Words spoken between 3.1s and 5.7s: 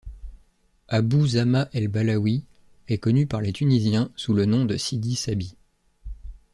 par les Tunisiens sous le nom de Sidi Sahbi.